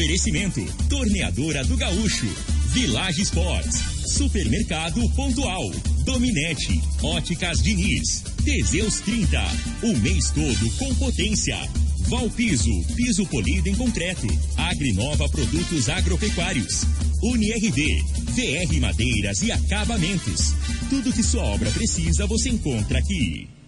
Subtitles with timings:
[0.00, 2.26] Oferecimento: Torneadora do Gaúcho,
[2.72, 5.70] Village Sports, Supermercado Pontual,
[6.06, 9.38] Dominete, Óticas Diniz, Teseus 30,
[9.82, 11.54] o mês todo com potência.
[12.08, 14.26] Valpiso, piso polido em concreto.
[14.56, 16.86] Agrinova Produtos Agropecuários.
[17.22, 20.54] UniRV, VR Madeiras e Acabamentos.
[20.88, 23.59] Tudo que sua obra precisa você encontra aqui.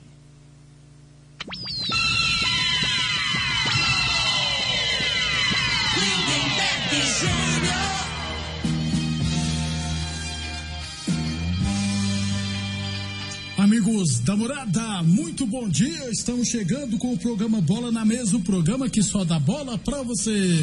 [13.72, 16.10] Amigos da morada, muito bom dia.
[16.10, 20.02] Estamos chegando com o programa Bola na Mesa o programa que só dá bola pra
[20.02, 20.60] você.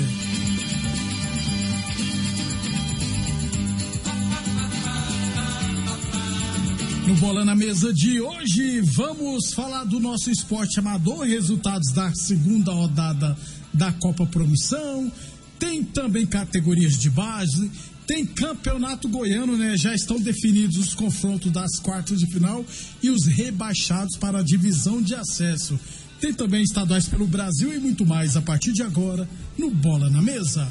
[7.08, 12.72] No Bola na Mesa de hoje, vamos falar do nosso esporte amador, resultados da segunda
[12.72, 13.36] rodada
[13.73, 15.12] da Copa Promissão.
[15.60, 17.70] Tem também categorias de base,
[18.08, 19.78] tem campeonato goiano, né?
[19.78, 22.66] Já estão definidos os confrontos das quartas de final
[23.04, 25.80] e os rebaixados para a divisão de acesso.
[26.20, 30.22] Tem também estaduais pelo Brasil e muito mais a partir de agora no Bola na
[30.22, 30.68] Mesa.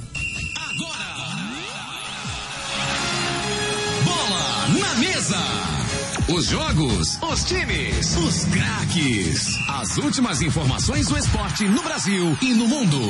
[0.57, 1.09] Agora!
[4.05, 5.88] Bola na Mesa!
[6.29, 9.47] Os jogos, os times, os craques.
[9.67, 13.01] As últimas informações do esporte no Brasil e no mundo.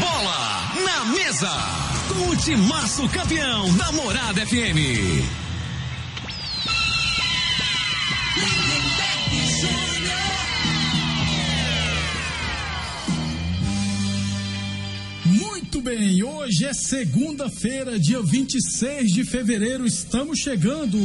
[0.00, 1.48] Bola na Mesa!
[2.08, 5.22] Com o timaço campeão da Morada FM.
[15.24, 20.98] Muito bem, hoje é segunda-feira, dia 26 de fevereiro, estamos chegando.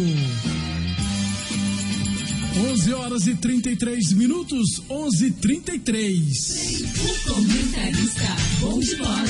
[2.57, 6.85] 11 horas e 33 minutos, 11:33.
[7.03, 9.25] O comentarista, bom de bola.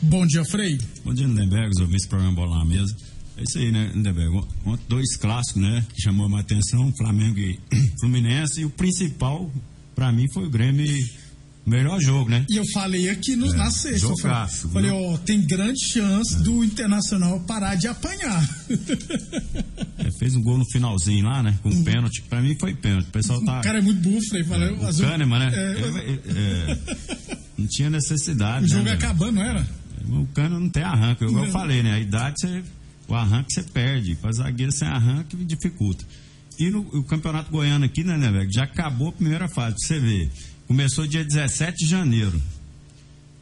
[0.00, 0.78] Bom dia, Frei.
[1.04, 2.96] Bom dia, Lindenberg, os ouvintes do programa Bola na Mesa.
[3.36, 4.46] É isso aí, né, Lindenberg?
[4.88, 7.60] Dois clássicos, né, que chamou a atenção, Flamengo e
[8.00, 9.52] Fluminense, e o principal,
[9.94, 11.21] pra mim, foi o Grêmio e
[11.64, 12.44] melhor jogo, né?
[12.48, 16.42] E eu falei aqui no, É, na sexta, eu jogaço, falei, ó, tem grande chance
[16.42, 18.42] do Internacional parar de apanhar.
[19.98, 22.22] É, fez um gol no finalzinho lá, né, com um pênalti.
[22.22, 23.06] Pra mim foi pênalti.
[23.08, 23.60] O pessoal tá...
[23.60, 24.44] O cara é muito bufo, Frei.
[24.44, 25.50] Falei, o mas Kahneman, né?
[25.54, 26.78] é, É, é,
[27.58, 29.66] não tinha necessidade, o jogo né, é acabando, não era?
[30.08, 31.24] O cano não tem arranque.
[31.24, 31.46] Igual Não.
[31.46, 31.94] eu falei, né?
[31.94, 32.62] A idade, você,
[33.06, 34.16] o arranque você perde.
[34.16, 36.04] Para zagueiro sem arranque dificulta.
[36.58, 38.52] E no o campeonato goiano aqui, né, né, velho?
[38.52, 39.76] Já acabou a primeira fase.
[39.76, 40.28] pra Você vê.
[40.66, 42.40] Começou dia 17 de janeiro.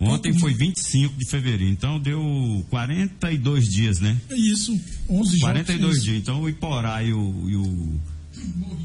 [0.01, 1.71] Ontem foi 25 de fevereiro.
[1.73, 4.17] Então deu 42 dias, né?
[4.31, 4.73] É isso,
[5.09, 5.41] 11 jogos.
[5.41, 6.05] 42 isso.
[6.07, 6.17] dias.
[6.19, 8.01] Então o Iporá e o, e o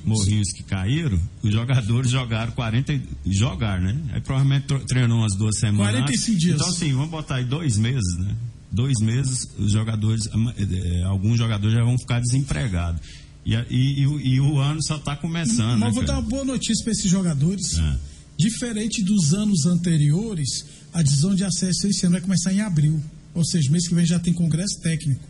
[0.04, 3.98] Morrinhos que caíram, os jogadores jogaram 40 e- jogar, né?
[4.12, 5.94] Aí provavelmente treinou umas duas semanas.
[6.04, 6.56] 45 dias.
[6.56, 8.36] Então assim, vamos botar aí dois meses, né?
[8.70, 13.00] Dois meses, os jogadores, ama- eh, alguns jogadores já vão ficar desempregados.
[13.46, 15.80] E, e- e o- e o ano só está começando.
[15.80, 16.20] Mas né, vou dar cara?
[16.20, 17.78] uma boa notícia para esses jogadores.
[17.80, 17.98] É.
[18.38, 23.02] Diferente dos anos anteriores, a divisão de acesso esse ano vai começar em abril.
[23.34, 25.24] Ou seja, mês que vem já tem congresso técnico.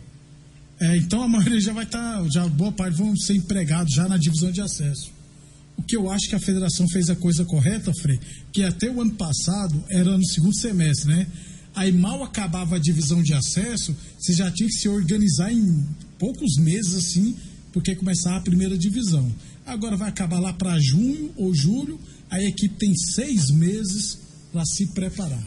[0.78, 4.16] É, então a maioria já vai estar, já boa parte vão ser empregados já na
[4.16, 5.10] divisão de acesso.
[5.76, 8.18] O que eu acho que a federação fez a coisa correta, Frei,
[8.52, 11.26] que até o ano passado era no segundo semestre, né?
[11.74, 15.84] Aí mal acabava a divisão de acesso, você já tinha que se organizar em
[16.18, 17.36] poucos meses assim,
[17.70, 19.30] porque começava a primeira divisão.
[19.66, 22.00] Agora vai acabar lá para junho ou julho,
[22.36, 24.18] a equipe tem seis meses
[24.52, 25.42] para se preparar.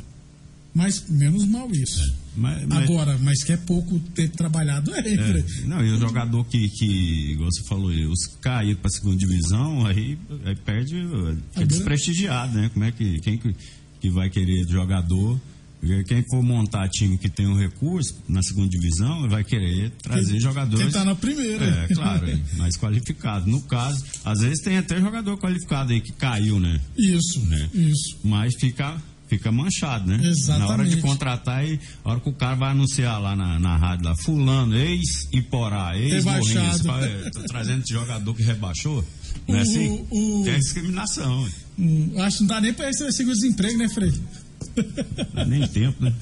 [0.74, 2.14] Mas menos mal isso.
[2.38, 4.94] Mas- mas- Agora, mas que é pouco ter trabalhado.
[4.94, 9.86] É, não, e o jogador que, que, igual você falou, os caíram para segunda divisão,
[9.86, 12.70] aí, aí perde, é Agora- desprestigiado, né?
[12.72, 13.54] Como é que quem que,
[14.00, 15.40] que vai querer jogador?
[16.08, 20.40] Quem for montar time que tem um recurso na segunda divisão, vai querer trazer Quem-
[20.42, 20.84] jogadores.
[20.84, 21.64] quem tá na primeira.
[21.66, 23.50] É, claro, é, mais qualificado.
[23.50, 26.80] No caso, às vezes tem até jogador qualificado aí que caiu, né?
[26.98, 27.70] Isso, Né?
[27.74, 28.18] isso.
[28.24, 30.20] Mas fica, fica manchado, né?
[30.22, 30.60] Exatamente.
[30.60, 33.78] Na hora de contratar, e a hora que o cara vai anunciar lá na, na
[33.78, 35.94] rádio, lá, fulano, ex-Iporá,
[36.84, 39.04] fala, é, tô trazendo esse jogador que rebaixou.
[39.48, 40.06] Não é O- assim?
[40.12, 41.52] o- Tem discriminação, ué.
[41.80, 44.12] Hum, acho que não dá nem para esse seguro-desemprego, né, Frei?
[45.48, 46.14] nem tempo, né?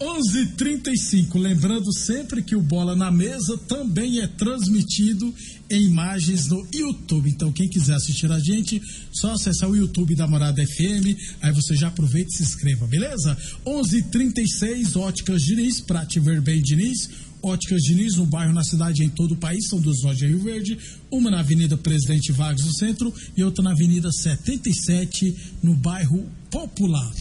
[0.00, 1.38] 11:35.
[1.38, 5.34] Lembrando sempre que o Bola na Mesa também é transmitido
[5.68, 7.28] em imagens no YouTube.
[7.28, 8.80] Então, quem quiser assistir a gente,
[9.12, 11.16] só acessar o YouTube da Morada FM.
[11.42, 13.36] Aí você já aproveita e se inscreva, beleza?
[13.66, 14.96] 11:36.
[14.96, 17.10] Óticas Diniz, pra te ver bem, Diniz.
[17.42, 20.40] Óticas Diniz, no bairro, na cidade, em todo o país, são duas lojas em Rio
[20.40, 20.76] Verde,
[21.10, 27.12] uma na Avenida Presidente Vargas, no centro, e outra na Avenida 77, no bairro Popular.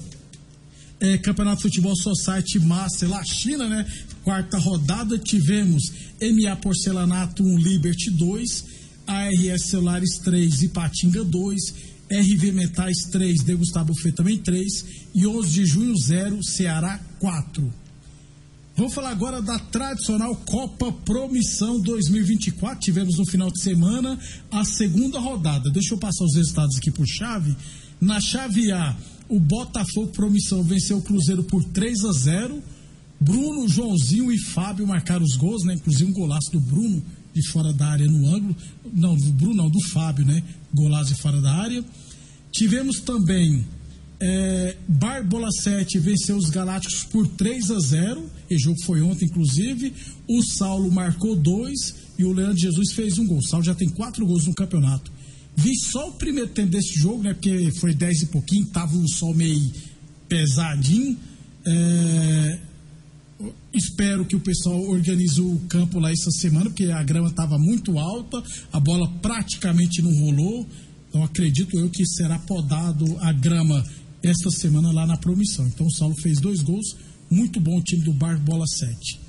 [1.02, 3.86] é, Campeonato Futebol Society Master lá China, né?
[4.24, 8.66] Quarta rodada tivemos MA Porcelanato 1 Liberty 2,
[9.08, 11.74] ARS Celulares 3 Ipatinga 2,
[12.12, 17.74] RV Metais 3 De Gustavo Fê também 3 e 11 de junho 0 Ceará 4.
[18.78, 22.80] Vamos falar agora da tradicional Copa Promissão 2024.
[22.80, 24.20] Tivemos no final de semana
[24.52, 25.70] a segunda rodada.
[25.72, 27.56] Deixa eu passar os resultados aqui por chave.
[28.00, 28.96] Na chave A,
[29.32, 32.62] o Botafogo Promissão venceu o Cruzeiro por 3 a 0.
[33.18, 35.76] Bruno, Joãozinho e Fábio marcaram os gols, né?
[35.76, 37.02] Inclusive um golaço do Bruno
[37.34, 38.54] de fora da área no ângulo.
[38.94, 40.44] Não, do Bruno não, do Fábio, né?
[40.74, 41.82] Golaço de fora da área.
[42.52, 43.66] Tivemos também
[44.20, 48.22] é, Barbola 7 venceu os Galácticos por 3 a 0.
[48.52, 49.94] O jogo foi ontem, inclusive.
[50.28, 53.38] O Saulo marcou dois e o Leandro Jesus fez um gol.
[53.38, 55.10] O Saulo já tem quatro gols no campeonato.
[55.56, 57.34] Vi só o primeiro tempo desse jogo, né?
[57.34, 59.72] Porque foi 10 e pouquinho, tava o sol meio
[60.28, 61.18] pesadinho.
[61.66, 62.60] É,
[63.74, 68.00] espero que o pessoal organize o campo lá essa semana, porque a grama estava muito
[68.00, 70.68] alta, a bola praticamente não rolou.
[71.10, 73.86] Então acredito eu que será podado a grama
[74.24, 75.68] esta semana lá na promissão.
[75.68, 76.96] Então o Saulo fez dois gols,
[77.30, 79.20] muito bom o time do Bar Bola 7.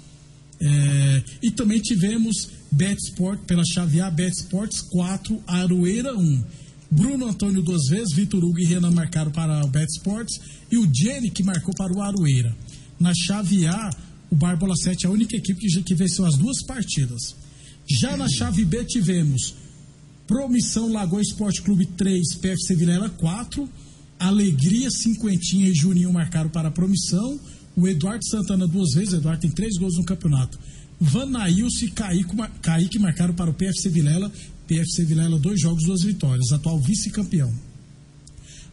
[0.60, 6.44] É, e também tivemos Betsport pela chave A, Betsports 4, Aroeira 1.
[6.90, 10.40] Bruno Antônio duas vezes, Vitor Hugo e Renan marcaram para o Betsports
[10.70, 12.54] e o Jenny que marcou para o Aroeira.
[12.98, 13.90] Na chave A,
[14.30, 17.36] o Barbola 7 é a única equipe que, que venceu as duas partidas.
[17.86, 19.54] Já na chave B tivemos
[20.26, 23.68] Promissão Lagoa Esporte Clube 3, PFC Vilela 4,
[24.18, 27.38] Alegria, Cinquentinha e Juninho marcaram para a Promissão,
[27.76, 30.58] o Eduardo Santana duas vezes, o Eduardo tem três gols no campeonato.
[31.02, 34.30] Vanailson e Kaique, marcaram para o PFC Vilela.
[34.68, 36.52] PFC Vilela, dois jogos, duas vitórias.
[36.52, 37.52] Atual vice-campeão.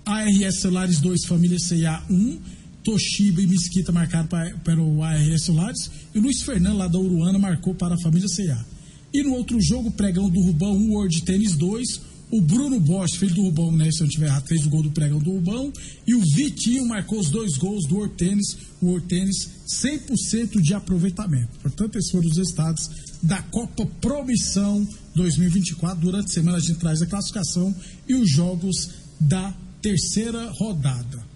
[0.05, 2.39] ARS Celulares 2, Família CA 1.
[2.83, 5.89] Toshiba e Mesquita marcaram para, para o ARS Celulares.
[6.13, 8.63] E Luiz Fernando, lá da Uruana, marcou para a Família CA.
[9.11, 12.01] E no outro jogo, Pregão do Rubão 1, World Tênis 2.
[12.31, 13.89] O Bruno Bosch, filho do Rubão, né?
[13.91, 15.73] Se eu tiver errado, fez o gol do pregão do Rubão.
[16.05, 18.55] E o Vitinho marcou os dois gols do Hortênis.
[18.79, 21.59] O Hortênis, 100% de aproveitamento.
[21.59, 22.89] Portanto, esses foram os resultados
[23.23, 25.99] da Copa Promissão 2024.
[25.99, 27.75] Durante a semana a gente traz a classificação
[28.07, 28.89] e os jogos
[29.19, 31.27] da terceira rodada.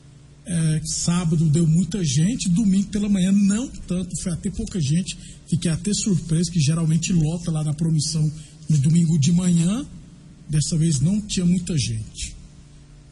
[0.46, 5.18] É, sábado deu muita gente, domingo pela manhã não tanto, foi até pouca gente.
[5.48, 8.30] Fiquei até surpreso que geralmente lota lá na promissão
[8.70, 9.86] no domingo de manhã
[10.50, 12.36] Dessa vez não tinha muita gente.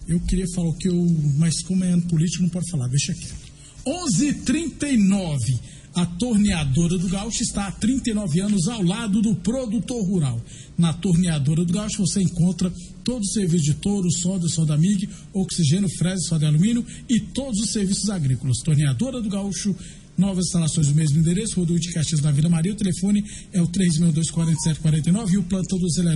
[0.07, 1.05] Eu queria falar o que eu.
[1.37, 3.51] Mas como é ano político, não pode falar, deixa quieto.
[3.85, 5.59] 11:39
[5.93, 10.41] a torneadora do Gaúcho está há 39 anos ao lado do produtor rural.
[10.77, 12.71] Na torneadora do Gaúcho você encontra
[13.03, 17.71] todo o serviço de touro, soda, soda MIG, oxigênio, fresa, soda alumínio e todos os
[17.73, 18.59] serviços agrícolas.
[18.63, 19.75] Torneadora do Gaúcho
[20.21, 22.73] Novas instalações do mesmo endereço, Rodul de Caxias na Vila Maria.
[22.73, 26.15] O telefone é o 3624749 e o plantão do Zé é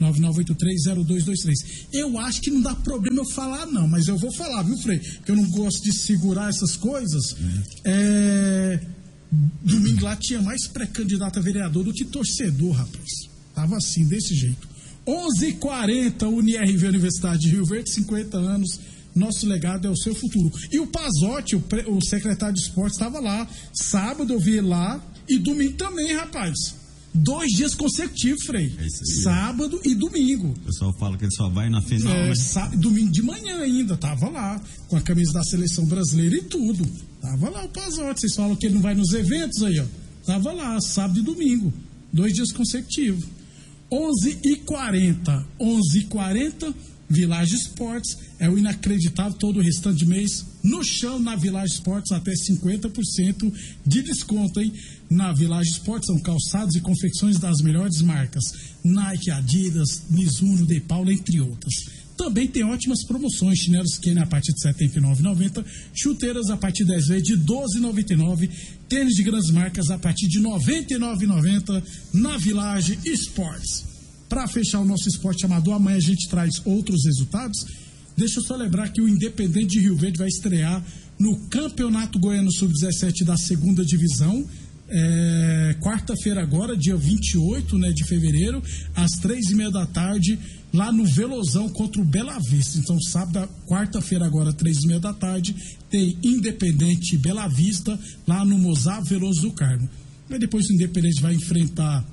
[0.00, 1.52] 999830223.
[1.92, 4.98] Eu acho que não dá problema eu falar, não, mas eu vou falar, viu, Frei?
[5.00, 7.32] Porque eu não gosto de segurar essas coisas.
[7.32, 7.62] Uhum.
[7.84, 8.80] É...
[9.62, 13.10] Domingo lá tinha mais pré-candidato a vereador do que torcedor, rapaz.
[13.54, 14.66] Tava assim, desse jeito.
[15.06, 18.80] 11:40 UniRV Universidade de Rio Verde, 50 anos
[19.18, 20.52] nosso legado é o seu futuro.
[20.70, 23.48] E o Pazotti, o, o secretário de esportes, estava lá.
[23.72, 26.74] Sábado eu vi ele lá e domingo também, rapaz.
[27.14, 28.70] Dois dias consecutivos, Frei.
[28.78, 28.88] É
[29.22, 30.48] sábado e domingo.
[30.48, 32.70] O pessoal fala que ele só vai na final, é, né?
[32.76, 34.60] Domingo de manhã ainda, tava lá.
[34.88, 36.86] Com a camisa da seleção brasileira e tudo.
[37.22, 38.20] Tava lá o Pazotti.
[38.20, 39.86] Vocês falam que ele não vai nos eventos aí, ó.
[40.26, 41.72] Tava lá, sábado e domingo.
[42.12, 43.24] Dois dias consecutivos.
[43.90, 46.74] 11 e 40 11 e 40
[47.08, 52.12] Village Esportes é o inacreditável todo o restante de mês no chão na Village Esportes
[52.12, 53.52] até 50%
[53.86, 54.72] de desconto, hein?
[55.08, 58.42] Na Village Esportes são calçados e confecções das melhores marcas
[58.84, 61.74] Nike, Adidas, Mizuno, De Paula, entre outras.
[62.16, 63.58] também tem ótimas promoções.
[63.58, 65.64] Chinelos Kenner a partir de R$ 79,90.
[65.94, 68.50] Chuteiras a partir de 10 vezes de R$ 12,99.
[68.88, 71.82] Tênis de grandes marcas a partir de R$ 99,90
[72.14, 73.95] na Village Esportes.
[74.28, 77.64] Para fechar o nosso esporte amador, amanhã a gente traz outros resultados.
[78.16, 80.82] Deixa eu só lembrar que o Independente de Rio Verde vai estrear
[81.18, 84.44] no Campeonato Goiano Sub-17 da segunda divisão.
[84.88, 88.62] É, quarta-feira agora, dia 28 né, de fevereiro,
[88.94, 90.38] às três e meia da tarde,
[90.72, 92.78] lá no Velozão contra o Bela Vista.
[92.78, 95.54] Então, sábado, quarta-feira agora, três e meia da tarde,
[95.90, 99.88] tem Independente Bela Vista, lá no Mozart Veloso do Carmo.
[100.38, 102.04] Depois o Independente vai enfrentar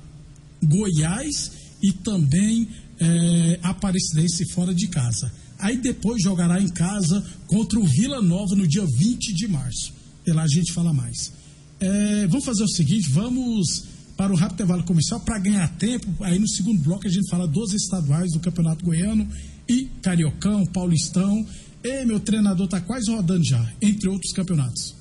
[0.63, 5.29] Goiás e também é, Aparecidense fora de casa.
[5.59, 9.93] Aí depois jogará em casa contra o Vila Nova no dia 20 de março.
[10.25, 11.33] E lá a gente fala mais.
[11.79, 13.83] É, vamos fazer o seguinte, vamos
[14.15, 16.07] para o rápido intervalo comercial para ganhar tempo.
[16.21, 19.27] Aí no segundo bloco a gente fala dos estaduais do Campeonato Goiano
[19.67, 21.45] e Cariocão, Paulistão.
[21.83, 24.95] E meu treinador está quase rodando já, entre outros campeonatos.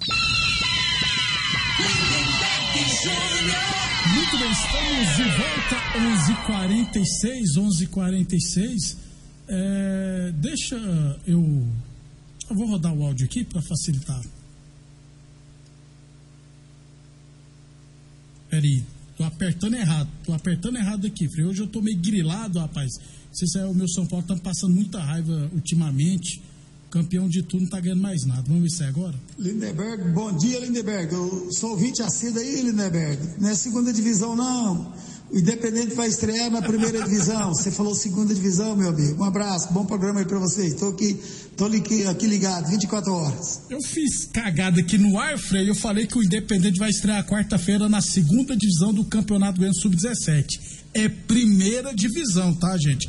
[4.11, 5.77] Muito bem, estamos de volta,
[6.99, 8.97] 11h46, 11h46.
[9.49, 10.77] É, deixa
[11.27, 11.69] eu.
[12.51, 14.21] Eu vou rodar o áudio aqui para facilitar.
[18.51, 18.83] Peraí,
[19.17, 21.29] tô apertando errado, tô apertando errado aqui.
[21.43, 22.91] Hoje eu tô meio grilado, rapaz.
[22.99, 26.43] Não se é o meu São Paulo, tá passando muita raiva ultimamente.
[26.93, 28.43] Campeão de tudo, não tá ganhando mais nada.
[28.47, 29.15] Vamos ver se é agora?
[29.39, 31.11] Lindeberg, bom dia, Lindeberg.
[31.11, 33.19] Eu sou ouvinte assíduo aí, Lindeberg.
[33.41, 34.93] Não é segunda divisão, não.
[35.31, 37.49] O Independente vai estrear na primeira divisão.
[37.55, 39.23] Você falou segunda divisão, meu amigo.
[39.23, 40.75] Um abraço, bom programa aí pra vocês.
[40.75, 41.19] Estou aqui,
[41.57, 43.63] tô aqui, aqui ligado, 24 horas.
[43.71, 45.71] Eu fiz cagada aqui no ar, Frei.
[45.71, 50.45] Eu falei que o Independente vai estrear quarta-feira na segunda divisão do Campeonato Goiano Sub-17.
[50.93, 53.09] É primeira divisão, tá, gente?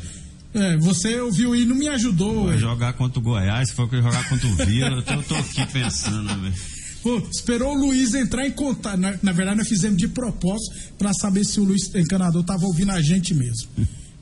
[0.54, 2.46] É, você ouviu e não me ajudou.
[2.46, 5.34] Vai jogar contra o Goiás, for que jogar contra o Vila, eu tô, eu tô
[5.34, 6.54] aqui pensando, velho.
[7.02, 8.96] Pô, esperou o Luiz entrar em contato.
[8.96, 12.92] Na, na verdade, nós fizemos de propósito para saber se o Luiz encanador estava ouvindo
[12.92, 13.68] a gente mesmo.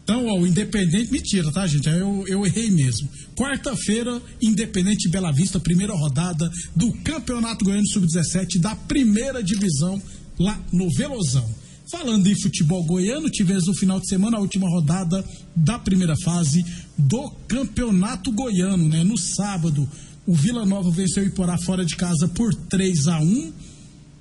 [0.02, 1.88] Então, ó, o Independente, mentira, tá, gente?
[1.88, 3.08] Eu, eu errei mesmo.
[3.36, 10.02] Quarta-feira, Independente Bela Vista, primeira rodada do Campeonato Goiano Sub-17 da primeira divisão
[10.38, 11.48] lá no Velozão.
[11.92, 15.22] Falando em futebol goiano, tivemos no final de semana a última rodada
[15.54, 16.64] da primeira fase
[16.96, 19.04] do Campeonato Goiano, né?
[19.04, 19.86] No sábado,
[20.26, 23.52] o Vila Nova venceu o Iporá fora de casa por 3 a 1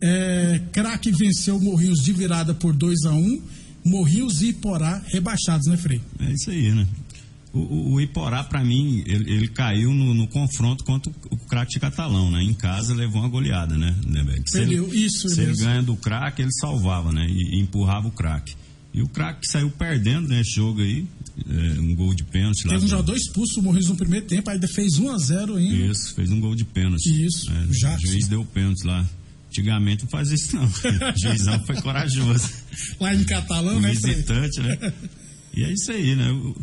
[0.01, 3.41] é, Craque venceu o Morrinhos de virada por 2 a 1
[3.85, 6.01] Morrinhos e Iporá rebaixados, né, Frei?
[6.19, 6.85] É isso aí, né?
[7.53, 11.73] O, o, o Iporá, para mim, ele, ele caiu no, no, confronto contra o, craque
[11.73, 12.41] de Catalão, né?
[12.41, 13.93] Em casa levou uma goleada, né?
[14.45, 15.53] Se Perdeu, ele, isso Se mesmo.
[15.53, 17.27] ele ganha do craque, ele salvava, né?
[17.29, 18.55] E, e empurrava o craque.
[18.93, 21.05] E o craque saiu perdendo nesse jogo aí,
[21.49, 22.73] é, um gol de pênalti lá.
[22.73, 25.55] Teve um do- jogador expulso, o Morrinhos no primeiro tempo, ainda fez 1 a 0
[25.57, 25.91] ainda.
[25.91, 27.25] Isso, fez um gol de pênalti.
[27.25, 29.05] Isso, É, o juiz deu pênalti lá.
[29.49, 30.63] Antigamente não faz isso, não.
[30.65, 32.49] o juizão foi corajoso.
[32.99, 34.93] Lá em Catalão, né, visitante, né?
[35.53, 36.31] E é isso aí, né?
[36.31, 36.55] O,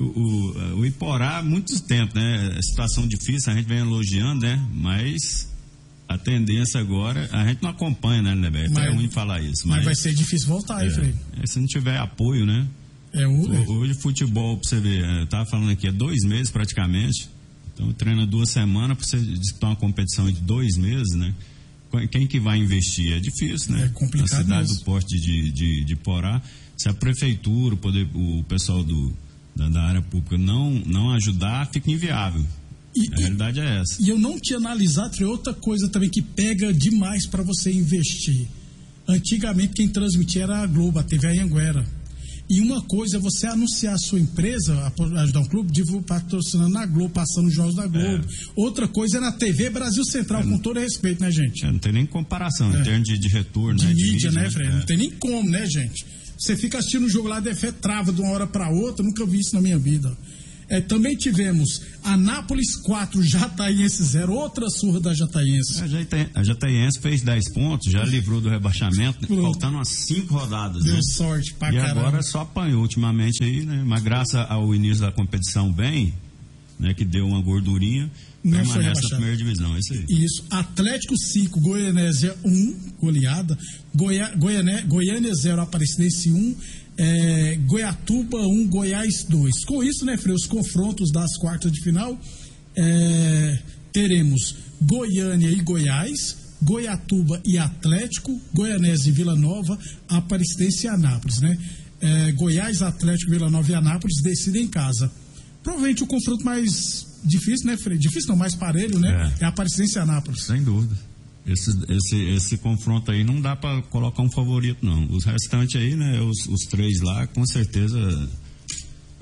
[0.00, 2.54] o, o, o Iporá, há muito tempo, né?
[2.58, 4.60] É situação difícil, a gente vem elogiando, né?
[4.72, 5.48] Mas
[6.08, 8.78] a tendência agora, a gente não acompanha, né, Nebeto?
[8.80, 9.66] É ruim falar isso.
[9.68, 11.14] Mas Mas, vai ser difícil voltar aí, Frei.
[11.40, 12.66] é, se não tiver apoio, né?
[13.12, 13.32] É o.
[13.42, 17.28] Ho- Hoje futebol, pra você ver, é, eu tava falando aqui, é dois meses praticamente.
[17.74, 21.34] Então treina duas semanas pra você disputar uma competição de dois meses, né?
[21.90, 23.12] Qu- Quem que vai investir?
[23.12, 23.84] É difícil, né?
[23.84, 24.76] É complicado Na cidade mesmo.
[24.78, 26.40] do porte de, de, de Porá,
[26.76, 29.12] se a prefeitura, o, poder, o pessoal do,
[29.54, 32.44] da, da área pública não, não ajudar, fica inviável.
[32.94, 34.02] E- a realidade é essa.
[34.02, 38.46] E eu não tinha analisado, Frei, outra coisa também que pega demais para você investir.
[39.08, 41.84] Antigamente quem transmitia era a Globo, a TV Anhanguera.
[42.48, 45.72] E uma coisa é você anunciar a sua empresa, ajudar um clube,
[46.04, 48.26] patrocinando na Globo, passando os jogos da Globo.
[48.56, 51.64] Outra coisa é na TV Brasil Central, com todo respeito, né, gente?
[51.64, 53.94] É, não tem nem comparação em termos de, de retorno, de né?
[53.94, 54.68] mídia, né, Fred?
[54.68, 54.74] É.
[54.74, 56.04] Não tem nem como, né, gente?
[56.40, 59.26] Você fica assistindo o jogo lá, de fé trava de uma hora para outra, nunca
[59.26, 60.16] vi isso na minha vida.
[60.70, 65.82] É, também tivemos Anápolis 4, Jataiense 0, outra surra da Jataiense.
[65.82, 70.82] A Jata- A Jataiense fez 10 pontos, já livrou do rebaixamento, faltando umas 5 rodadas.
[70.84, 71.00] Deu né?
[71.02, 72.00] sorte pra e caramba.
[72.00, 73.82] agora só apanhou ultimamente aí, né?
[73.84, 76.14] Mas graças ao início da competição bem,
[76.80, 76.94] né?
[76.94, 78.10] Que deu uma gordurinha,
[78.42, 79.76] Não permanece na primeira divisão.
[79.76, 80.04] É isso aí.
[80.08, 83.56] Isso, Atlético 5, Goianésia 1, goleada.
[83.94, 86.56] Goiá, Goiané, Goiânia 0, Aparecidense 1.
[86.96, 89.64] É, Goiatuba 1, Goiás 2.
[89.64, 92.18] Com isso, né, Frei, os confrontos das quartas de final,
[92.76, 93.58] é,
[93.92, 101.58] teremos Goiânia e Goiás, Goiatuba e Atlético, Goianésia e Vila Nova, Aparecidense e Anápolis, né?
[102.02, 105.10] É, Goiás, Atlético, Vila Nova e Anápolis decidem em casa.
[105.62, 107.98] Provavelmente o confronto mais difícil, né, Frei?
[107.98, 109.32] Difícil não, mais parelho, né?
[109.40, 110.44] É, é a Aparecidense e Anápolis.
[110.44, 110.96] Sem dúvida.
[111.46, 115.06] Esse, esse, esse confronto aí não dá para colocar um favorito, não.
[115.10, 116.20] Os restantes aí, né?
[116.20, 118.28] Os, os três lá, com certeza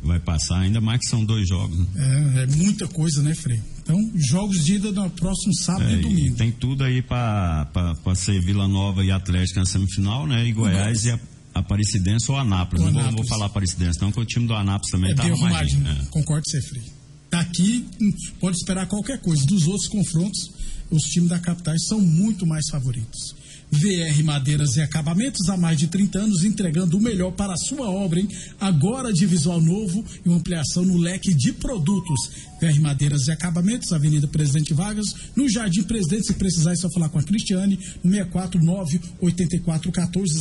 [0.00, 1.76] vai passar, ainda mais que são dois jogos.
[1.76, 1.86] Né?
[1.96, 3.60] É, é muita coisa, né, Frei?
[3.82, 6.36] Então, jogos de ida no próximo sábado É, e domingo.
[6.36, 7.66] tem tudo aí para
[8.14, 10.46] ser Vila Nova e Atlético na semifinal, né?
[10.46, 11.18] E Goiás e a,
[11.58, 12.84] Aparecidense ou Anápolis.
[12.84, 15.32] Não vou, vou falar Aparecidense, não, porque o time do Anápolis também É tá bem
[15.32, 15.80] arrumadinho.
[15.80, 16.02] arrumadinho.
[16.04, 16.08] né?
[16.10, 16.82] Concordo com você, Frei.
[17.30, 18.10] Daqui, hum,
[18.40, 19.44] pode esperar qualquer coisa.
[19.46, 20.50] Dos outros confrontos,
[20.90, 23.34] os times da capital são muito mais favoritos.
[23.70, 27.90] VR Madeiras e Acabamentos há mais de 30 anos entregando o melhor para a sua
[27.90, 28.28] obra, hein?
[28.58, 32.30] Agora de visual novo e uma ampliação no leque de produtos.
[32.60, 37.08] VR Madeiras e Acabamentos, Avenida Presidente Vargas, no Jardim Presidente, se precisar é só falar
[37.08, 40.40] com a Cristiane, no 649 84 14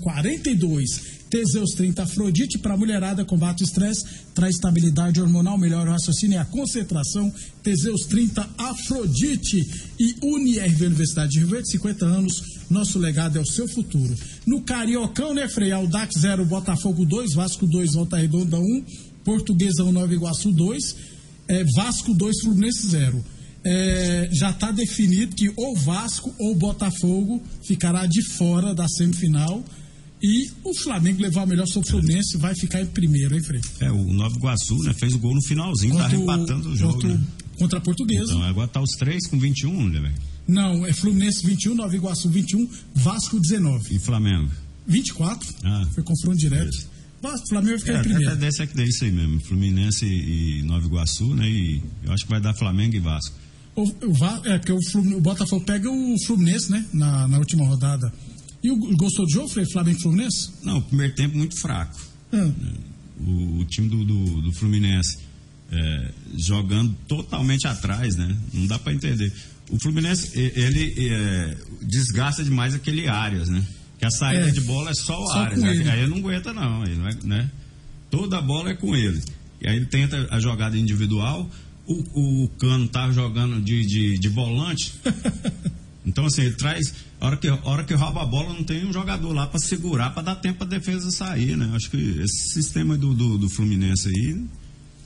[0.00, 1.17] 0042.
[1.30, 4.04] Teseus 30 Afrodite para mulherada, combate o estresse,
[4.34, 7.32] traz estabilidade hormonal, melhora o raciocínio e a concentração.
[7.62, 9.66] Teseus 30 Afrodite
[9.98, 12.58] e UniRV Universidade de Rio Verde, 50 anos.
[12.70, 14.14] Nosso legado é o seu futuro.
[14.46, 15.72] No Cariocão, né, Frei?
[15.72, 18.84] Aldax 0, Botafogo 2, Vasco 2, Volta Redonda 1,
[19.24, 20.96] Portuguesa 1, Nova Iguaçu 2,
[21.48, 23.24] é, Vasco 2, Fluminense 0.
[23.64, 29.64] É, já está definido que ou Vasco ou Botafogo ficará de fora da semifinal.
[30.22, 33.60] E o Flamengo levar o melhor sobre o Fluminense vai ficar em primeiro, hein, Frei?
[33.80, 34.92] É, o Nova Iguaçu, né?
[34.94, 36.92] Fez o gol no finalzinho, tá Contra o- empatando o jogo.
[36.94, 37.24] contra, o- né?
[37.58, 38.24] contra a Portuguesa.
[38.32, 40.14] Então, agora tá os três com 21, né, velho?
[40.46, 43.94] Não, é Fluminense 21, Nova Iguaçu 21, Vasco 19.
[43.94, 44.50] E Flamengo?
[44.86, 45.86] 24, Ah.
[45.94, 46.70] foi confronto direto.
[46.70, 46.88] Isso.
[47.22, 48.36] Vasco, Flamengo vai ficar É, em até primeiro.
[48.36, 49.40] desse é que desse aí mesmo.
[49.40, 51.48] Fluminense e, Nova Iguaçu, né?
[51.48, 53.34] E eu acho que vai dar Flamengo e Vasco.
[53.76, 54.78] O, o é, porque o,
[55.16, 56.84] o Botafogo pega o Fluminense, né?
[56.92, 58.12] Na, na última rodada.
[58.62, 59.48] E o, gostou do jogo?
[59.72, 60.50] Flamengo e Fluminense?
[60.62, 61.96] Não, o primeiro tempo muito fraco.
[62.32, 62.50] Ah,
[63.20, 65.18] o, o time do, do, do Fluminense
[65.70, 68.36] é, jogando totalmente atrás, né?
[68.52, 69.32] Não dá para entender.
[69.70, 73.64] O Fluminense, ele é, desgasta demais aquele Arias, né?
[73.98, 74.50] Que a saída É.
[74.52, 75.60] de bola é só o Só Arias.
[75.60, 75.90] com Aí, ele.
[75.90, 77.50] aí ele não aguenta, não, aí não é- né?
[78.10, 79.20] Toda a bola é com ele.
[79.60, 81.48] E aí ele tenta a jogada individual.
[81.86, 84.94] O, o Cano tá jogando de, de, de volante.
[86.06, 86.94] Então, assim, ele traz.
[87.20, 89.58] A hora que, a hora que rouba a bola, não tem um jogador lá para
[89.58, 91.70] segurar, para dar tempo para defesa sair, né?
[91.74, 94.34] Acho que esse sistema do, do, do Fluminense aí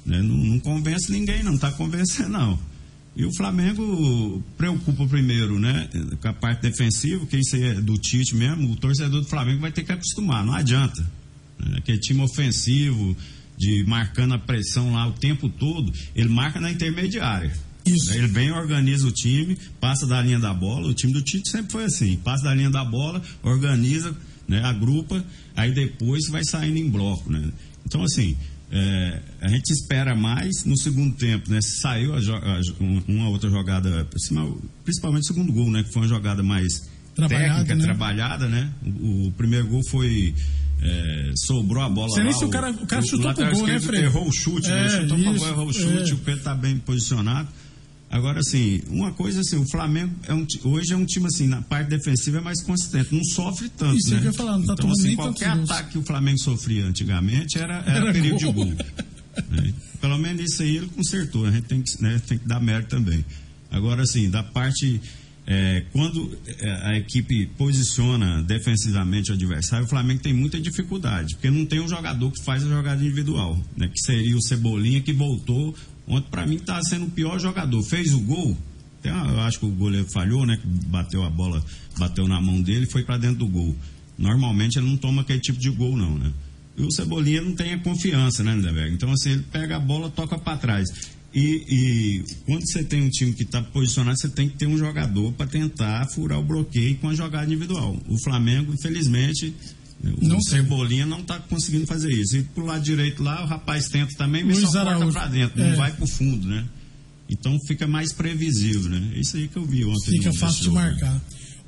[0.05, 2.59] né, não, não convence ninguém, não está convencendo, não.
[3.15, 5.89] E o Flamengo preocupa primeiro, né?
[6.21, 9.61] Com a parte defensiva, que isso aí é do Tite mesmo, o torcedor do Flamengo
[9.61, 11.03] vai ter que acostumar, não adianta.
[11.59, 11.79] Né?
[11.79, 13.17] Aquele time ofensivo,
[13.57, 17.53] de marcando a pressão lá o tempo todo, ele marca na intermediária.
[17.85, 18.13] Isso.
[18.15, 20.89] Ele vem, organiza o time, passa da linha da bola.
[20.89, 24.15] O time do Tite sempre foi assim: passa da linha da bola, organiza,
[24.49, 25.25] né, agrupa,
[25.57, 27.31] aí depois vai saindo em bloco.
[27.31, 27.51] Né?
[27.87, 28.37] Então, assim,
[28.71, 31.51] é, a gente espera mais no segundo tempo.
[31.51, 31.61] Né?
[31.61, 34.07] Saiu a a um- uma outra jogada,
[34.85, 37.85] principalmente- o segundo gol, né, que foi uma jogada mais Trabalhada, técnica, né?
[37.85, 38.49] trabalhada.
[38.49, 38.71] Né?
[38.87, 40.35] O, o primeiro gol foi.
[40.85, 43.69] é, sobrou a bola nem lá, se o cara- o cara chutou lateral pro gol,
[43.69, 44.03] né, Fred?
[44.05, 44.87] Errou o chute, né?
[44.87, 46.15] É, Chutou pra isso, bola, errou o chute, é.
[46.15, 47.49] o Pedro tá bem posicionado.
[48.13, 51.63] Agora, assim, uma coisa assim, o Flamengo é um, hoje é um time assim, na
[51.63, 54.21] parte defensiva é mais consistente, não sofre tanto, Isso né?
[54.21, 55.71] que eu ia falar, não tá então, assim, qualquer gols.
[55.71, 58.39] ataque que o Flamengo sofria antigamente era, era, Era perigo gol.
[58.39, 58.67] de gol.
[59.49, 59.75] né?
[59.99, 62.91] Pelo menos isso aí ele consertou, a gente tem que, né, tem que dar mérito
[62.91, 63.25] também.
[63.71, 65.01] Agora, assim, da parte.
[65.47, 71.51] é, quando é, a equipe posiciona defensivamente o adversário, o Flamengo tem muita dificuldade, porque
[71.51, 73.89] não tem um jogador que faz a jogada individual, né?
[73.89, 75.75] Que seria o Cebolinha que voltou.
[76.07, 77.83] Ontem, para mim, está sendo o pior jogador.
[77.83, 78.57] Fez o gol,
[79.05, 80.59] uma- eu acho que o goleiro falhou, né?
[80.87, 81.65] Bateu a bola,
[81.99, 83.75] bateu na mão dele e foi para dentro do gol.
[84.19, 86.33] Normalmente ele não toma aquele tipo de gol, não, né?
[86.77, 88.95] E o Cebolinha não tem a confiança, né, Lindeberg?
[88.95, 90.89] Então, assim, ele pega a bola, toca para trás.
[91.35, 94.77] E, e quando você tem um time que está posicionado, você tem que ter um
[94.77, 97.99] jogador para tentar furar o bloqueio com a jogada individual.
[98.07, 99.55] O Flamengo, infelizmente,
[100.05, 100.41] o Não.
[100.43, 102.37] Cebolinha não está conseguindo fazer isso.
[102.37, 105.13] E pro lado direito lá, o rapaz tenta também, mas Luiz só corta Araújo.
[105.13, 105.69] para dentro, É.
[105.71, 106.65] não vai pro fundo, né?
[107.29, 109.13] Então fica mais previsível, né?
[109.17, 110.11] Isso aí que eu vi ontem.
[110.19, 110.77] Fica fácil de jogo.
[110.77, 111.21] marcar.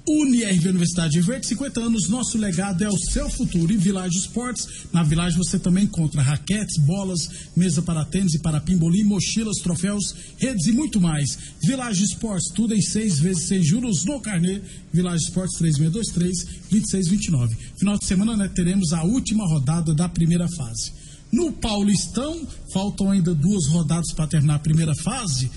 [0.06, 3.72] UniRV Universidade de Verde, 50 anos, nosso legado é o seu futuro.
[3.72, 8.60] E Village Esportes, na Village você também encontra raquetes, bolas, mesa para tênis e para
[8.60, 11.38] pimbolim, mochilas, troféus, redes e muito mais.
[11.62, 14.60] Village Esportes, tudo em seis vezes sem juros no carnê.
[14.92, 15.58] Village Esportes
[16.70, 17.56] 3623-2629.
[17.76, 20.92] Final de semana né, teremos a última rodada da primeira fase.
[21.32, 25.50] No Paulistão, faltam ainda duas rodadas para terminar a primeira fase.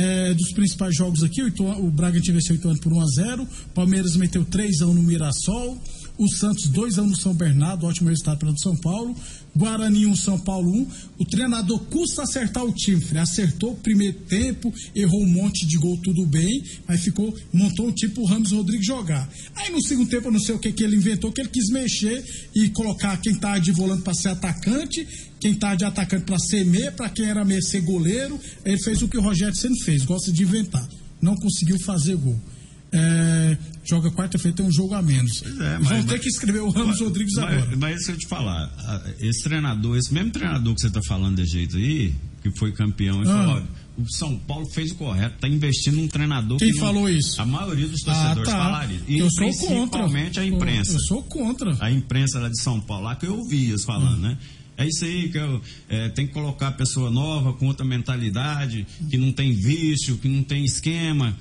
[0.00, 3.06] É, dos principais jogos aqui, o, Ituano- o Bragantino venceu o Ituano por 1 a
[3.06, 5.76] 0 Palmeiras meteu 3 a 1 no Mirassol.
[6.18, 9.14] O Santos 2 a 1 no São Bernardo, ótimo resultado para o São Paulo.
[9.56, 10.86] Guarani 1, São Paulo 1.
[11.20, 13.22] O treinador custa acertar o time, Frei.
[13.22, 17.92] Acertou o primeiro tempo, errou um monte de gol, tudo bem, mas ficou, montou um
[17.92, 19.30] tipo o Ramos Rodrigues jogar.
[19.54, 21.70] Aí no segundo tempo, eu não sei o que, que ele inventou, que ele quis
[21.70, 25.06] mexer e colocar quem tá de volante para ser atacante,
[25.38, 28.40] quem tá de atacante para ser meia, para quem era meia ser goleiro.
[28.64, 30.86] Ele fez o que o Rogério sempre fez, gosta de inventar.
[31.22, 32.36] Não conseguiu fazer gol.
[32.90, 35.42] É, joga quarta-feira, tem um jogo a menos.
[35.42, 37.76] É, mas, Vão ter que escrever o Ramos mas, Rodrigues mas, agora.
[37.76, 41.44] Mas se eu te falar, esse treinador, esse mesmo treinador que você está falando de
[41.44, 43.34] jeito aí, que foi campeão, ele ah.
[43.34, 43.62] falou,
[43.98, 47.40] o São Paulo fez o correto, está investindo num treinador Quem que falou não, isso?
[47.42, 48.64] A maioria dos torcedores ah, tá.
[48.64, 49.04] falaram isso.
[49.08, 50.42] E eu sou principalmente contra.
[50.42, 50.92] a imprensa.
[50.92, 51.76] Eu sou contra.
[51.80, 54.38] A imprensa lá de São Paulo, lá que eu ouvi eles falando, né?
[54.76, 58.86] É isso aí que eu, é, tem que colocar a pessoa nova com outra mentalidade,
[59.10, 61.36] que não tem vício, que não tem esquema.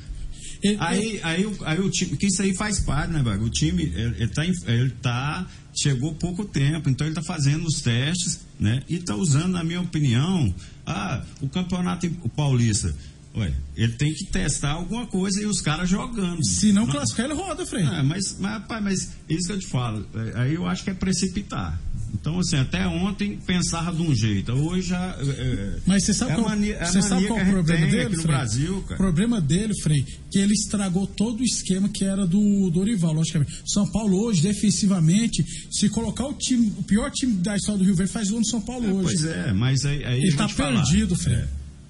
[0.79, 3.45] Aí, aí, aí o time, que isso aí faz parte, né, Bago?
[3.45, 7.81] O time, ele, ele, tá, ele tá, chegou pouco tempo, então ele está fazendo os
[7.81, 8.81] testes, né?
[8.89, 10.53] E está usando, na minha opinião,
[10.85, 12.93] ah, o campeonato o paulista.
[13.35, 16.43] Ué, ele tem que testar alguma coisa e os caras jogando.
[16.43, 17.83] Se não classificar, ele roda, Frei.
[17.83, 20.89] É, mas, mas, rapaz, mas isso que eu te falo, é, aí eu acho que
[20.89, 21.79] é precipitar.
[22.13, 25.17] Então, assim, até ontem pensava de um jeito, hoje já.
[25.21, 28.09] É, Mas você sabe é qual, mania, é você sabe qual o problema dele?
[28.09, 28.25] no Frei?
[28.27, 28.93] Brasil, cara.
[28.93, 33.61] O problema dele, Frei, que ele estragou todo o esquema que era do Dorival, logicamente.
[33.65, 37.95] São Paulo hoje, defensivamente, se colocar o time, o pior time da história do Rio
[37.95, 39.03] Verde faz gol no São Paulo é, hoje.
[39.03, 40.03] Pois é, mas aí.
[40.03, 41.35] aí ele tá perdido, Frei.
[41.35, 41.47] É.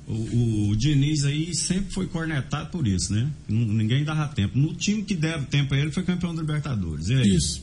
[0.07, 3.29] O, o, o, Diniz aí sempre foi cornetado por isso, né?
[3.49, 4.57] Ninguém dava tempo.
[4.57, 7.09] No time que deve tempo a ele foi campeão da Libertadores.
[7.09, 7.61] Isso.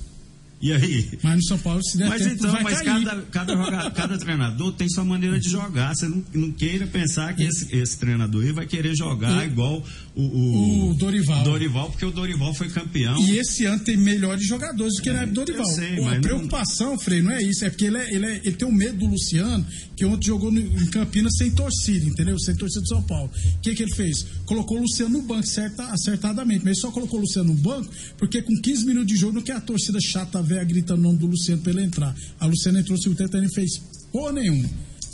[0.61, 1.11] E aí?
[1.23, 3.05] Mas no São Paulo, se der mas tempo, então, mas cair.
[3.05, 5.95] cada, cada, jogador, cada treinador tem sua maneira de jogar.
[5.95, 10.23] Você não, não queira pensar que esse, esse treinador aí vai querer jogar igual o,
[10.23, 11.43] o, o, Dorival.
[11.43, 13.19] Dorival, porque o Dorival foi campeão.
[13.19, 15.67] E esse ano tem melhores jogadores do que na do Dorival.
[15.67, 16.99] Sei, a preocupação, não...
[16.99, 17.65] Frei, não é isso.
[17.65, 20.53] É porque ele, é, ele, é, ele tem um medo do Luciano, que ontem jogou
[20.53, 22.39] no, em Campinas sem torcida, entendeu?
[22.39, 23.31] Sem torcida do São Paulo.
[23.57, 24.25] O que, que ele fez?
[24.47, 26.61] Colocou o Luciano no banco, certa, acertadamente.
[26.65, 29.43] Mas ele só colocou o Luciano no banco, porque com 15 minutos de jogo, não
[29.43, 32.15] quer a torcida chata velha gritando o nome do Luciano pra ele entrar.
[32.39, 33.79] A Luciana entrou se o tempo e fez
[34.13, 34.69] porra nenhuma.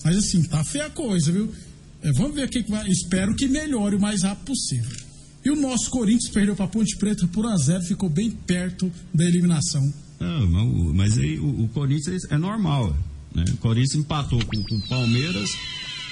[0.04, 1.50] Mas assim, tá feia a coisa, viu?
[2.02, 2.88] É, vamos ver o que, que vai.
[2.88, 4.96] Espero que melhore o mais rápido possível.
[5.44, 8.92] E o nosso Corinthians perdeu para Ponte Preta por 1 a 0 ficou bem perto
[9.14, 9.92] da eliminação.
[10.18, 10.46] Não,
[10.94, 12.94] mas aí o, o Corinthians é normal.
[13.34, 13.44] Né?
[13.54, 15.50] O Corinthians empatou com, com o Palmeiras,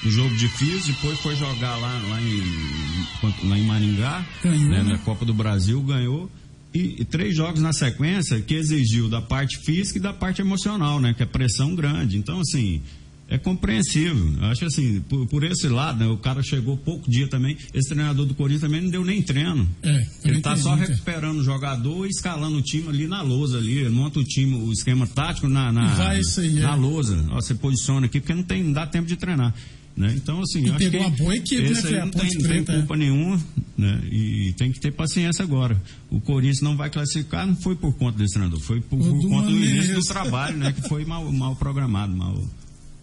[0.04, 4.82] um jogo difícil, depois foi jogar lá, lá, em, lá em Maringá, ganhou, né?
[4.82, 4.92] né?
[4.92, 6.30] na Copa do Brasil, ganhou
[6.72, 11.00] e, e, três jogos na sequência que exigiu da parte física e da parte emocional,
[11.00, 11.14] né?
[11.14, 12.18] Que é pressão grande.
[12.18, 12.82] Então, assim,
[13.28, 14.34] é compreensível.
[14.40, 16.06] Eu acho que, assim, por, por esse lado, né?
[16.06, 17.56] O cara chegou pouco dia também.
[17.74, 19.68] Esse treinador do Corinthians também não deu nem treino.
[19.82, 23.78] É, ele tá só recuperando o jogador e escalando o time ali na lousa ali.
[23.78, 26.22] Ele monta o time, o esquema tático na, na, aí,
[26.54, 26.76] na é.
[26.76, 27.22] lousa.
[27.30, 29.54] Ó, você posiciona aqui, porque não, tem, não dá tempo de treinar.
[29.98, 30.14] Né?
[30.14, 32.48] Então, assim, e acho pegou que uma boa equipe, né, esse né, não tem, não
[32.48, 33.44] tem culpa nenhuma,
[33.76, 34.00] né?
[34.12, 35.82] E tem que ter paciência agora.
[36.08, 39.50] O Corinthians não vai classificar, não foi por conta desse treinador, foi por, por conta
[39.50, 40.72] do início do trabalho, né?
[40.72, 42.40] Que foi mal, mal programado, mal.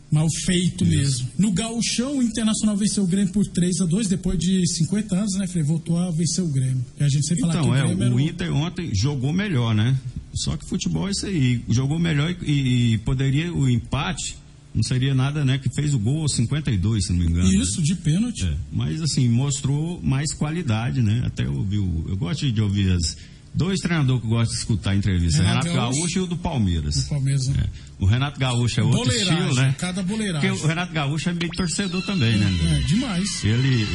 [0.10, 0.98] Mal feito Isso.
[0.98, 1.28] mesmo.
[1.38, 5.34] No Gauchão, o Internacional venceu o Grêmio por 3 a 2 depois de 50 anos,
[5.34, 5.64] né, Frei?
[5.64, 6.86] Voltou a vencer o Grêmio.
[6.98, 9.34] E a gente sempre fala então, que o, Grêmio é, o, o Inter ontem jogou
[9.34, 10.00] melhor, né?
[10.34, 11.62] Só que futebol é isso aí.
[11.68, 14.45] Jogou melhor e, e poderia o empate
[14.76, 15.58] não seria nada, né?
[15.58, 17.48] Que fez o gol aos 52, se não me engano.
[17.48, 17.84] Isso, né?
[17.84, 18.46] de pênalti.
[18.46, 21.24] É, mas assim, mostrou mais qualidade, né?
[21.26, 22.06] Até ouviu.
[22.10, 23.18] Eu gosto de ouvir as.
[23.54, 26.28] Dois treinadores que eu gosto de escutar a entrevista, Renato, Renato Gaúcho, Gaúcho, e o
[26.28, 26.96] do Palmeiras.
[26.96, 27.64] Do Palmeiras, né?
[27.64, 28.04] É.
[28.04, 29.74] O Renato Gaúcho é outro estilo, né?
[29.80, 30.50] Cada boleiragem.
[30.50, 32.52] Porque o Renato Gaúcho é meio torcedor também, né?
[32.70, 33.46] É, demais.
[33.46, 33.88] Ele, ele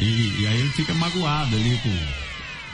[0.00, 1.90] e, e, aí ele fica magoado ali com.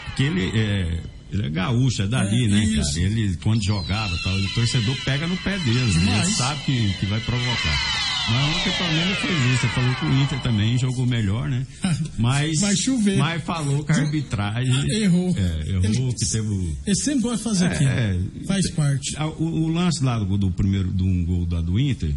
[0.05, 1.01] Porque ele é,
[1.33, 2.95] ele é gaúcho, é dali, É, né, isso.
[2.95, 3.07] cara?
[3.07, 6.19] Ele, quando jogava tal, o torcedor pega no pé deles, né?
[6.23, 8.03] Ele sabe que, que vai provocar.
[8.31, 9.61] Mas ontem pelo menos fez isso.
[9.63, 11.67] Você falou que o Inter também jogou melhor, né?
[12.19, 13.17] Mas, Vai chover.
[13.17, 14.73] mas falou que a arbitragem.
[14.73, 15.35] Ah, errou.
[15.37, 16.47] É, errou, Ele- que teve.
[16.49, 17.91] o- Ele sempre gosta de fazer É, aquilo.
[17.91, 18.19] é.
[18.47, 19.17] Faz parte.
[19.39, 22.15] O, o lance lá do, do primeiro, do um gol da, do Inter,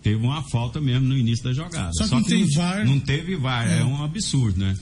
[0.00, 1.92] teve uma falta mesmo no início da jogada.
[1.92, 2.84] Só que não tem VAR.
[2.86, 3.84] Não teve VAR, é, É.
[3.84, 4.76] um absurdo, né?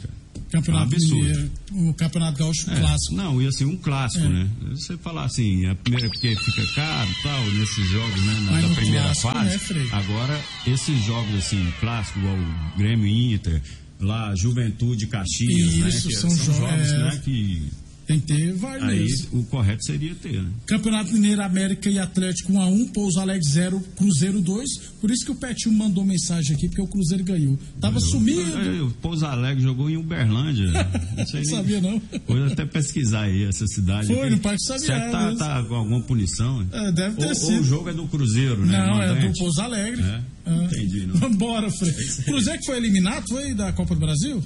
[0.51, 1.15] Campeonato É um.
[1.15, 3.15] Mineiro, o Campeonato Gaúcho É, clássico.
[3.15, 4.29] Não, e assim, um clássico, É.
[4.29, 4.49] né?
[4.71, 8.41] Você falar assim, a primeira porque fica caro e tal, nesses jogos, né?
[8.43, 9.51] Na, da primeira clássico, fase.
[9.51, 9.89] né, Frei?
[9.93, 13.61] Agora, esses jogos assim, clássicos, igual o Grêmio Inter,
[14.01, 15.89] lá, Juventude Caxias, né?
[15.89, 16.99] Isso, Que são são jo- jogos, é.
[16.99, 17.21] né?
[17.25, 17.63] Que
[18.07, 20.49] Tem que ter, vai Aí o correto seria ter, né?
[20.66, 24.79] Campeonato Mineiro América e Atlético 1 a 1 Pouso Alegre 0, Cruzeiro 2.
[25.01, 27.59] Por isso que o Petinho mandou mensagem aqui, porque o Cruzeiro ganhou.
[27.81, 28.57] Tava sumido.
[28.57, 30.66] Aí, O Pouso Alegre jogou em Uberlândia.
[31.16, 32.01] Não sei Não sabia, não.
[32.27, 34.07] Vou até pesquisar aí essa cidade.
[34.07, 36.64] Foi, no Parque Sabiá Será tá, tá com alguma punição?
[36.71, 37.61] É, deve ter ou, ou sido.
[37.61, 38.79] o jogo é do Cruzeiro, né?
[38.79, 39.38] Não, é do?
[39.38, 40.03] Pouso Alegre.
[40.03, 40.23] É?
[40.47, 40.64] Ah.
[40.64, 41.16] Entendi, não.
[41.16, 42.23] Vambora, Fred.
[42.25, 44.42] Cruzeiro que foi eliminado, foi da Copa do Brasil?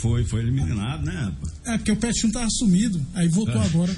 [0.00, 1.53] Foi, foi eliminado, né, rapaz?
[1.66, 3.00] É, porque o Petinho tava sumido.
[3.14, 3.66] Aí voltou É.
[3.66, 3.94] agora,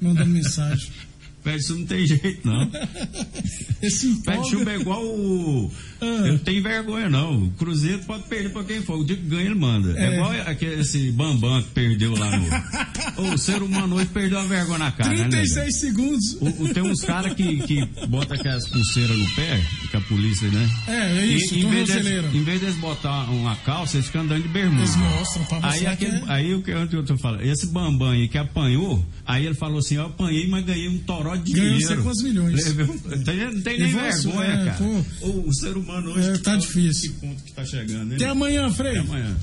[0.00, 0.90] mandando mensagem.
[1.56, 2.70] Isso não tem jeito, não.
[3.82, 5.70] Esse Pede chuva é igual o.
[6.02, 6.04] Ah.
[6.04, 7.44] Eu não tenho vergonha, não.
[7.44, 8.98] O Cruzeiro pode perder pra quem for.
[9.00, 9.98] O dia que ganha, ele manda.
[9.98, 10.14] É, É.
[10.14, 12.46] igual aquele, esse Bambam que perdeu lá no.
[13.34, 15.28] o ser humano hoje perdeu a vergonha na cara, né?
[15.28, 16.32] 36 segundos.
[16.40, 20.48] O, o- tem uns caras que, que botam aquelas pulseiras no pé, que a polícia,
[20.48, 20.70] né?
[20.86, 24.22] É, é isso, E, em, vez deles, em vez deles botar uma calça, eles ficam
[24.22, 24.82] andando de bermuda.
[24.82, 28.10] Eles mostram pra Aí, aquele, que é- aí o que eu tô falando, esse Bambam
[28.10, 31.70] aí que apanhou, aí ele falou assim: Eu apanhei, mas ganhei um toró de Ganhou
[31.72, 31.94] dinheiro.
[31.94, 32.66] sei quantos milhões.
[32.66, 34.76] Um- tem, não tem nem vergonha, é, cara.
[34.78, 35.26] pô.
[35.26, 36.28] O, o ser humano hoje.
[36.30, 37.12] É, tá olha difícil.
[37.12, 38.16] Que ponto que tá chegando, hein?
[38.16, 38.90] Até amanhã, Frei.
[38.98, 39.36] Até amanhã.